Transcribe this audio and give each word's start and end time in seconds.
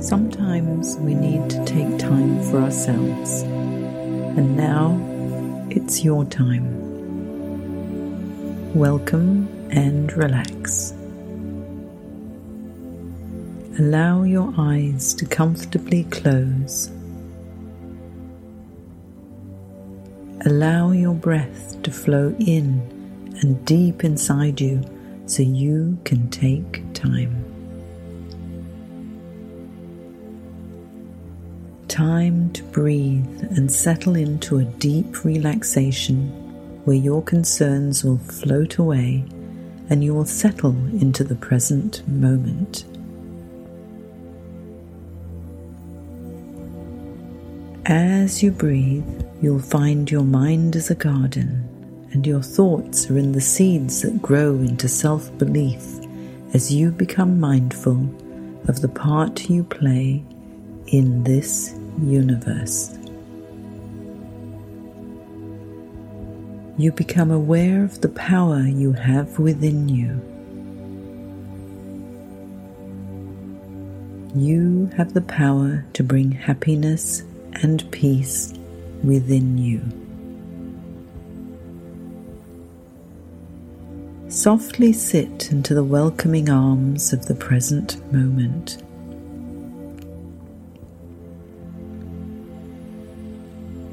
Sometimes 0.00 0.96
we 0.96 1.14
need 1.14 1.50
to 1.50 1.62
take 1.66 1.98
time 1.98 2.42
for 2.44 2.58
ourselves. 2.58 3.42
And 3.42 4.56
now 4.56 4.98
it's 5.68 6.02
your 6.02 6.24
time. 6.24 6.64
Welcome 8.74 9.46
and 9.70 10.10
relax. 10.14 10.94
Allow 13.78 14.22
your 14.22 14.54
eyes 14.56 15.12
to 15.14 15.26
comfortably 15.26 16.04
close. 16.04 16.90
Allow 20.46 20.92
your 20.92 21.14
breath 21.14 21.76
to 21.82 21.90
flow 21.90 22.34
in 22.38 22.80
and 23.42 23.62
deep 23.66 24.02
inside 24.02 24.62
you 24.62 24.82
so 25.26 25.42
you 25.42 25.98
can 26.04 26.30
take 26.30 26.82
time. 26.94 27.49
Time 31.90 32.52
to 32.52 32.62
breathe 32.62 33.42
and 33.56 33.70
settle 33.70 34.14
into 34.14 34.58
a 34.58 34.64
deep 34.64 35.24
relaxation 35.24 36.28
where 36.84 36.96
your 36.96 37.20
concerns 37.20 38.04
will 38.04 38.18
float 38.18 38.78
away 38.78 39.24
and 39.90 40.04
you 40.04 40.14
will 40.14 40.24
settle 40.24 40.76
into 41.00 41.24
the 41.24 41.34
present 41.34 42.06
moment. 42.08 42.84
As 47.86 48.40
you 48.40 48.52
breathe, 48.52 49.04
you'll 49.42 49.58
find 49.58 50.08
your 50.08 50.22
mind 50.22 50.76
as 50.76 50.90
a 50.90 50.94
garden, 50.94 51.66
and 52.12 52.24
your 52.24 52.42
thoughts 52.42 53.10
are 53.10 53.18
in 53.18 53.32
the 53.32 53.40
seeds 53.40 54.02
that 54.02 54.22
grow 54.22 54.54
into 54.54 54.86
self 54.86 55.36
belief 55.38 55.84
as 56.54 56.72
you 56.72 56.92
become 56.92 57.40
mindful 57.40 57.98
of 58.68 58.80
the 58.80 58.88
part 58.88 59.50
you 59.50 59.64
play 59.64 60.22
in 60.86 61.24
this 61.24 61.79
universe. 62.02 62.96
You 66.78 66.92
become 66.92 67.30
aware 67.30 67.84
of 67.84 68.00
the 68.00 68.08
power 68.08 68.60
you 68.60 68.92
have 68.92 69.38
within 69.38 69.88
you. 69.88 70.20
You 74.34 74.90
have 74.96 75.12
the 75.12 75.20
power 75.20 75.84
to 75.92 76.02
bring 76.02 76.32
happiness 76.32 77.22
and 77.62 77.90
peace 77.90 78.54
within 79.02 79.58
you. 79.58 79.82
Softly 84.30 84.92
sit 84.92 85.50
into 85.50 85.74
the 85.74 85.84
welcoming 85.84 86.48
arms 86.48 87.12
of 87.12 87.26
the 87.26 87.34
present 87.34 88.00
moment. 88.12 88.82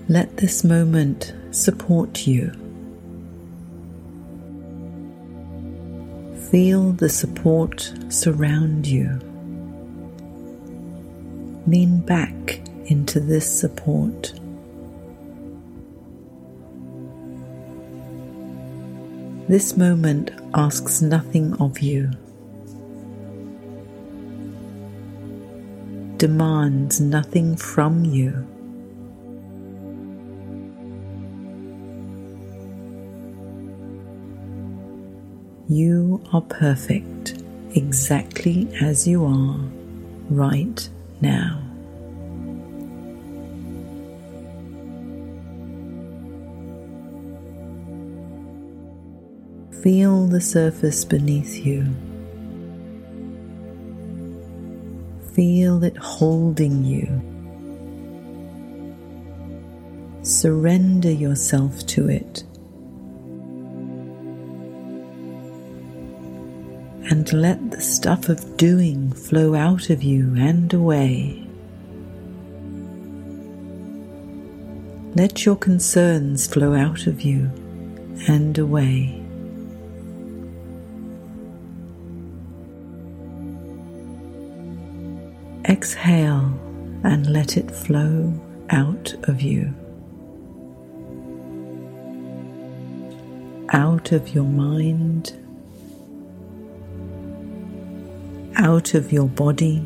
Let 0.10 0.38
this 0.38 0.64
moment 0.64 1.34
support 1.52 2.26
you. 2.26 2.54
Feel 6.50 6.94
the 6.94 7.10
support 7.10 7.92
surround 8.08 8.88
you. 8.88 9.20
Lean 11.68 12.00
back 12.00 12.62
into 12.86 13.20
this 13.20 13.60
support. 13.60 14.32
This 19.50 19.76
moment 19.76 20.32
asks 20.54 21.02
nothing 21.02 21.54
of 21.56 21.80
you, 21.80 22.12
demands 26.16 27.02
nothing 27.02 27.58
from 27.58 28.06
you. 28.06 28.48
You 35.70 36.22
are 36.32 36.40
perfect 36.40 37.44
exactly 37.76 38.70
as 38.80 39.06
you 39.06 39.26
are 39.26 39.60
right 40.30 40.90
now. 41.20 41.62
Feel 49.84 50.28
the 50.28 50.40
surface 50.40 51.04
beneath 51.04 51.66
you. 51.66 51.86
Feel 55.34 55.84
it 55.84 55.98
holding 55.98 56.86
you. 56.86 57.22
Surrender 60.24 61.12
yourself 61.12 61.86
to 61.88 62.08
it 62.08 62.46
and 67.10 67.32
let 67.32 67.72
the 67.72 67.80
stuff 67.80 68.28
of 68.28 68.58
doing 68.58 69.12
flow 69.14 69.56
out 69.56 69.90
of 69.90 70.04
you 70.04 70.36
and 70.38 70.74
away. 70.74 71.48
Let 75.16 75.46
your 75.46 75.56
concerns 75.56 76.48
flow 76.48 76.74
out 76.74 77.08
of 77.08 77.22
you 77.22 77.50
and 78.28 78.58
away. 78.58 79.24
Exhale 85.66 86.54
and 87.04 87.28
let 87.28 87.56
it 87.56 87.72
flow 87.72 88.34
out 88.70 89.16
of 89.24 89.42
you. 89.42 89.74
Out 93.70 94.12
of 94.12 94.36
your 94.36 94.44
mind 94.44 95.34
out 98.58 98.94
of 98.94 99.12
your 99.12 99.28
body. 99.28 99.82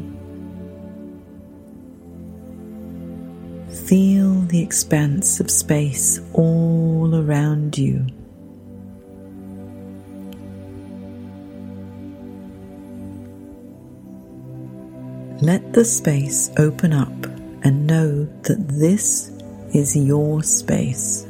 Feel 3.85 4.41
the 4.41 4.61
expanse 4.61 5.39
of 5.39 5.51
space 5.51 6.19
all 6.33 7.15
around 7.15 7.77
you. 7.77 8.05
Let 15.41 15.73
the 15.73 15.83
space 15.83 16.51
open 16.57 16.93
up 16.93 17.25
and 17.63 17.87
know 17.87 18.25
that 18.43 18.67
this 18.67 19.31
is 19.73 19.95
your 19.95 20.43
space. 20.43 21.25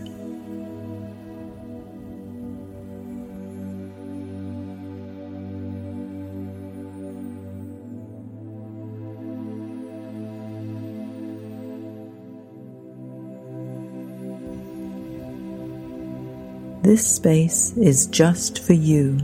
This 16.91 17.07
space 17.15 17.71
is 17.77 18.07
just 18.07 18.59
for 18.61 18.73
you. 18.73 19.17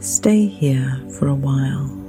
Stay 0.00 0.46
here 0.46 1.00
for 1.16 1.28
a 1.28 1.34
while. 1.36 2.05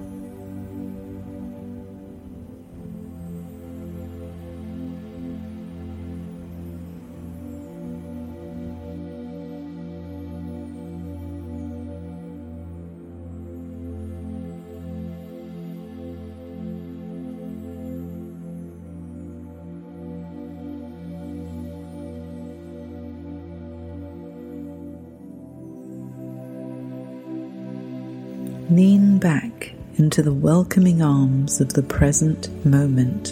Lean 28.77 29.17
back 29.17 29.73
into 29.95 30.21
the 30.21 30.31
welcoming 30.31 31.01
arms 31.01 31.59
of 31.59 31.73
the 31.73 31.81
present 31.81 32.63
moment. 32.63 33.29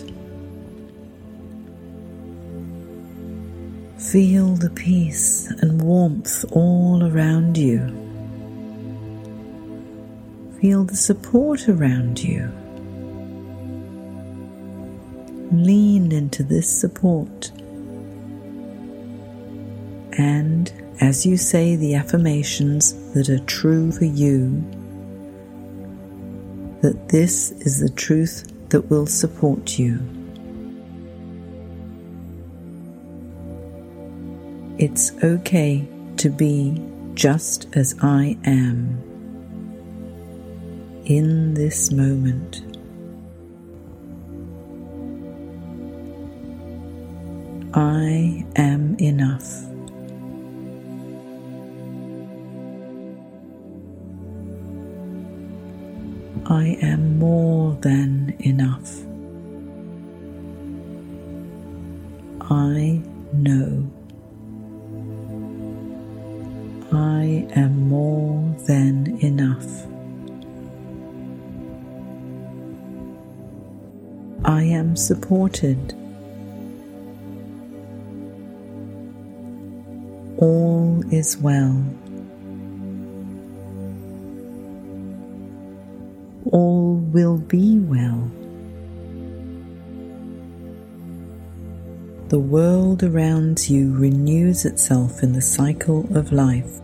Feel 3.99 4.55
the 4.55 4.71
peace 4.71 5.45
and 5.61 5.79
warmth 5.83 6.43
all 6.51 7.03
around 7.03 7.59
you. 7.59 7.79
Feel 10.59 10.83
the 10.83 10.95
support 10.95 11.69
around 11.69 12.23
you. 12.23 12.51
Lean 15.51 16.11
into 16.11 16.41
this 16.41 16.67
support. 16.67 17.51
And 20.17 20.73
as 20.99 21.23
you 21.23 21.37
say 21.37 21.75
the 21.75 21.93
affirmations 21.93 22.93
that 23.13 23.29
are 23.29 23.45
true 23.45 23.91
for 23.91 24.05
you, 24.05 24.65
that 26.85 27.09
this 27.09 27.49
is 27.61 27.79
the 27.79 27.89
truth 27.89 28.69
that 28.69 28.81
will 28.91 29.07
support 29.07 29.79
you. 29.79 29.99
It's 34.77 35.11
okay 35.23 35.87
to 36.17 36.29
be 36.29 36.79
just 37.15 37.75
as 37.75 37.95
I 38.03 38.37
am 38.45 39.01
in 41.05 41.55
this 41.55 41.91
moment. 41.91 42.61
I 47.73 48.45
am 48.57 48.95
enough. 48.99 49.74
I 56.55 56.77
am 56.81 57.19
more 57.19 57.77
than 57.81 58.33
enough. 58.39 58.89
I 62.49 63.01
know. 63.33 63.91
I 66.93 67.45
am 67.57 67.89
more 67.89 68.55
than 68.67 69.17
enough. 69.19 69.69
I 74.45 74.63
am 74.63 74.95
supported. 74.95 75.93
All 80.37 81.03
is 81.11 81.37
well. 81.37 81.83
All 86.51 86.95
will 86.95 87.37
be 87.37 87.79
well. 87.79 88.31
The 92.29 92.39
world 92.39 93.03
around 93.03 93.69
you 93.69 93.93
renews 93.93 94.65
itself 94.65 95.21
in 95.21 95.33
the 95.33 95.41
cycle 95.41 96.07
of 96.17 96.31
life. 96.31 96.81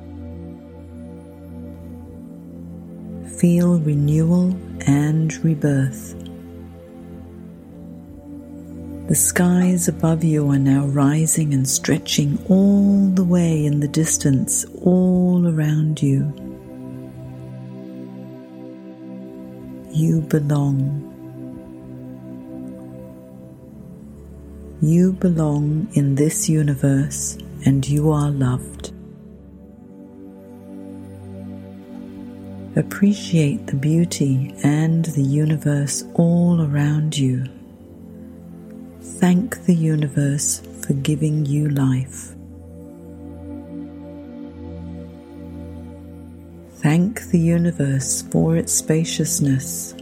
Feel 3.40 3.80
renewal 3.80 4.56
and 4.86 5.34
rebirth. 5.44 6.16
The 9.08 9.16
skies 9.16 9.88
above 9.88 10.24
you 10.24 10.48
are 10.52 10.60
now 10.60 10.86
rising 10.86 11.54
and 11.54 11.68
stretching 11.68 12.38
all 12.48 13.08
the 13.08 13.24
way 13.24 13.66
in 13.66 13.80
the 13.80 13.88
distance, 13.88 14.64
all 14.84 15.48
around 15.48 16.02
you. 16.02 16.51
You 19.94 20.22
belong. 20.22 21.08
You 24.82 25.12
belong 25.12 25.90
in 25.94 26.16
this 26.16 26.48
universe 26.48 27.38
and 27.66 27.88
you 27.88 28.10
are 28.10 28.32
loved. 28.32 28.94
Appreciate 32.78 33.68
the 33.68 33.76
beauty 33.76 34.56
and 34.64 35.04
the 35.04 35.24
universe 35.24 36.06
all 36.14 36.62
around 36.62 37.18
you. 37.18 37.46
Thank 39.20 39.66
the 39.66 39.76
universe 39.76 40.62
for 40.82 40.94
giving 40.94 41.46
you 41.46 41.68
life. 41.68 42.34
Thank 46.92 47.30
the 47.30 47.40
universe 47.40 48.22
for 48.22 48.58
its 48.58 48.74
spaciousness. 48.74 49.94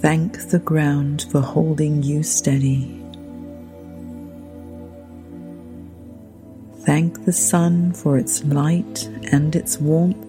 Thank 0.00 0.48
the 0.48 0.60
ground 0.60 1.26
for 1.30 1.42
holding 1.42 2.02
you 2.02 2.22
steady. 2.22 3.04
Thank 6.86 7.26
the 7.26 7.34
sun 7.34 7.92
for 7.92 8.16
its 8.16 8.42
light 8.44 9.04
and 9.30 9.54
its 9.54 9.78
warmth. 9.78 10.26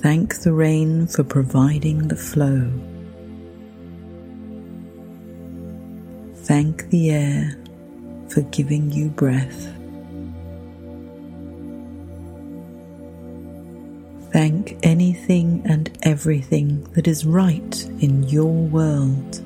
Thank 0.00 0.42
the 0.42 0.52
rain 0.52 1.08
for 1.08 1.24
providing 1.24 2.06
the 2.06 2.14
flow. 2.14 2.70
Thank 6.46 6.90
the 6.90 7.10
air 7.10 7.56
for 8.28 8.42
giving 8.42 8.92
you 8.92 9.08
breath. 9.08 9.66
Thank 14.32 14.78
anything 14.84 15.62
and 15.64 15.90
everything 16.02 16.84
that 16.92 17.08
is 17.08 17.26
right 17.26 17.84
in 17.98 18.22
your 18.28 18.52
world. 18.52 19.40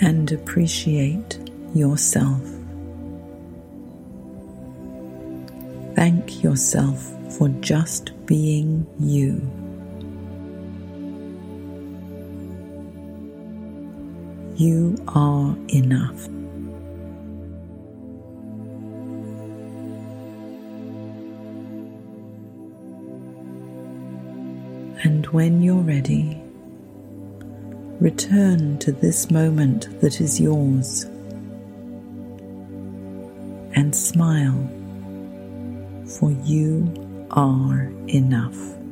And 0.00 0.32
appreciate 0.32 1.38
yourself. 1.74 2.53
Yourself 6.44 7.10
for 7.36 7.48
just 7.60 8.12
being 8.26 8.86
you. 9.00 9.40
You 14.56 14.96
are 15.08 15.56
enough. 15.68 16.26
And 25.02 25.26
when 25.28 25.60
you're 25.60 25.82
ready, 25.82 26.40
return 28.00 28.78
to 28.78 28.92
this 28.92 29.30
moment 29.30 30.00
that 30.00 30.20
is 30.20 30.40
yours 30.40 31.04
and 33.74 33.94
smile 33.94 34.70
for 36.18 36.30
you 36.30 37.26
are 37.30 37.90
enough. 38.08 38.83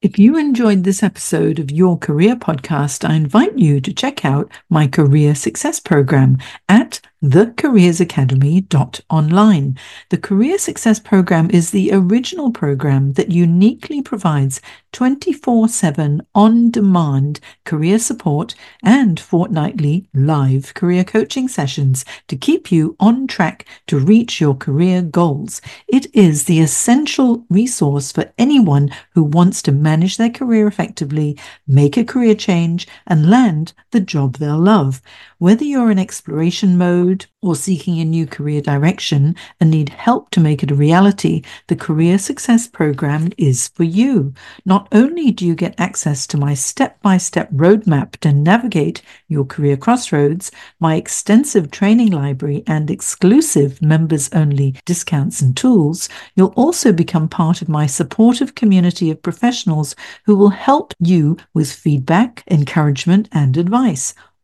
If 0.00 0.16
you 0.16 0.36
enjoyed 0.36 0.84
this 0.84 1.02
episode 1.02 1.58
of 1.58 1.72
Your 1.72 1.98
Career 1.98 2.36
Podcast, 2.36 3.04
I 3.04 3.14
invite 3.14 3.58
you 3.58 3.80
to 3.80 3.92
check 3.92 4.24
out 4.24 4.48
my 4.70 4.86
Career 4.86 5.34
Success 5.34 5.80
Program 5.80 6.38
at 6.68 7.00
thecareersacademy.online. 7.20 9.78
The 10.10 10.18
Career 10.18 10.58
Success 10.58 11.00
Program 11.00 11.50
is 11.50 11.72
the 11.72 11.90
original 11.92 12.52
program 12.52 13.14
that 13.14 13.32
uniquely 13.32 14.00
provides 14.00 14.60
24 14.92 15.68
7 15.68 16.22
on 16.34 16.70
demand 16.70 17.40
career 17.64 17.98
support 17.98 18.54
and 18.82 19.20
fortnightly 19.20 20.08
live 20.14 20.72
career 20.74 21.04
coaching 21.04 21.48
sessions 21.48 22.04
to 22.26 22.36
keep 22.36 22.72
you 22.72 22.96
on 22.98 23.26
track 23.26 23.66
to 23.86 23.98
reach 23.98 24.40
your 24.40 24.54
career 24.54 25.02
goals. 25.02 25.60
It 25.86 26.12
is 26.14 26.44
the 26.44 26.60
essential 26.60 27.44
resource 27.50 28.12
for 28.12 28.32
anyone 28.38 28.90
who 29.14 29.22
wants 29.22 29.62
to 29.62 29.72
manage 29.72 30.16
their 30.16 30.30
career 30.30 30.66
effectively, 30.66 31.38
make 31.66 31.96
a 31.96 32.04
career 32.04 32.34
change, 32.34 32.86
and 33.06 33.30
land 33.30 33.72
the 33.90 34.00
job 34.00 34.36
they'll 34.36 34.58
love. 34.58 35.02
Whether 35.38 35.64
you're 35.64 35.90
in 35.90 35.98
exploration 35.98 36.76
mode 36.76 37.26
or 37.40 37.54
seeking 37.54 38.00
a 38.00 38.04
new 38.04 38.26
career 38.26 38.60
direction 38.60 39.36
and 39.60 39.70
need 39.70 39.90
help 39.90 40.30
to 40.30 40.40
make 40.40 40.62
it 40.62 40.70
a 40.70 40.74
reality, 40.74 41.42
the 41.68 41.76
Career 41.76 42.18
Success 42.18 42.66
Program 42.66 43.30
is 43.38 43.68
for 43.68 43.84
you. 43.84 44.34
Not 44.78 44.86
only 44.92 45.32
do 45.32 45.44
you 45.44 45.56
get 45.56 45.74
access 45.76 46.24
to 46.28 46.36
my 46.36 46.54
step 46.54 47.02
by 47.02 47.16
step 47.16 47.50
roadmap 47.50 48.12
to 48.18 48.32
navigate 48.32 49.02
your 49.26 49.44
career 49.44 49.76
crossroads, 49.76 50.52
my 50.78 50.94
extensive 50.94 51.72
training 51.72 52.12
library, 52.12 52.62
and 52.64 52.88
exclusive 52.88 53.82
members 53.82 54.32
only 54.32 54.76
discounts 54.84 55.42
and 55.42 55.56
tools, 55.56 56.08
you'll 56.36 56.54
also 56.54 56.92
become 56.92 57.28
part 57.28 57.60
of 57.60 57.68
my 57.68 57.86
supportive 57.86 58.54
community 58.54 59.10
of 59.10 59.20
professionals 59.20 59.96
who 60.26 60.36
will 60.36 60.50
help 60.50 60.94
you 61.00 61.36
with 61.54 61.72
feedback, 61.72 62.44
encouragement, 62.48 63.28
and 63.32 63.56
advice. 63.56 64.14